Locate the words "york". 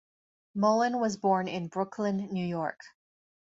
2.43-2.79